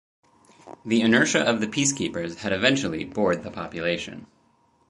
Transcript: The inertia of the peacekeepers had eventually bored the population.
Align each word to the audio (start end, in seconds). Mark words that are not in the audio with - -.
The 0.83 1.01
inertia 1.01 1.43
of 1.47 1.61
the 1.61 1.67
peacekeepers 1.67 2.37
had 2.37 2.51
eventually 2.53 3.03
bored 3.03 3.43
the 3.43 3.51
population. 3.51 4.25